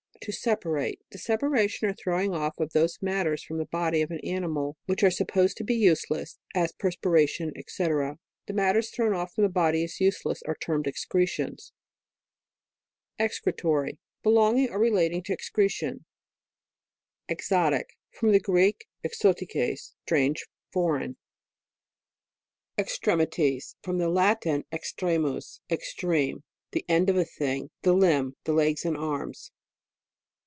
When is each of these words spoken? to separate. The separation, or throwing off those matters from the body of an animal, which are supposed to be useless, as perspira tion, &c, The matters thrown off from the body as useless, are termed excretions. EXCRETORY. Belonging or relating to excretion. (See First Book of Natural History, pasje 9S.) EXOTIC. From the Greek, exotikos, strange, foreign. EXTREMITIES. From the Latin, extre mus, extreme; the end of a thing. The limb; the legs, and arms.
to 0.25 0.31
separate. 0.31 1.01
The 1.09 1.17
separation, 1.17 1.89
or 1.89 1.93
throwing 1.95 2.31
off 2.35 2.55
those 2.57 2.99
matters 3.01 3.41
from 3.43 3.57
the 3.57 3.65
body 3.65 4.03
of 4.03 4.11
an 4.11 4.19
animal, 4.19 4.77
which 4.85 5.01
are 5.01 5.09
supposed 5.09 5.57
to 5.57 5.63
be 5.63 5.73
useless, 5.73 6.37
as 6.53 6.73
perspira 6.73 7.27
tion, 7.27 7.51
&c, 7.67 7.83
The 7.83 8.53
matters 8.53 8.91
thrown 8.91 9.15
off 9.15 9.33
from 9.33 9.45
the 9.45 9.49
body 9.49 9.83
as 9.83 9.99
useless, 9.99 10.43
are 10.47 10.53
termed 10.55 10.85
excretions. 10.85 11.73
EXCRETORY. 13.17 13.97
Belonging 14.21 14.69
or 14.69 14.77
relating 14.77 15.23
to 15.23 15.33
excretion. 15.33 16.05
(See 17.27 17.33
First 17.39 17.49
Book 17.49 17.51
of 17.51 17.51
Natural 17.51 17.71
History, 17.71 17.81
pasje 17.81 17.81
9S.) 17.81 17.81
EXOTIC. 17.81 17.97
From 18.11 18.31
the 18.31 18.39
Greek, 18.39 18.87
exotikos, 19.81 19.93
strange, 20.05 20.45
foreign. 20.71 21.17
EXTREMITIES. 22.77 23.75
From 23.81 23.97
the 23.97 24.09
Latin, 24.09 24.65
extre 24.71 25.19
mus, 25.19 25.61
extreme; 25.71 26.43
the 26.73 26.85
end 26.87 27.09
of 27.09 27.17
a 27.17 27.25
thing. 27.25 27.71
The 27.81 27.93
limb; 27.93 28.35
the 28.43 28.53
legs, 28.53 28.85
and 28.85 28.95
arms. 28.95 29.51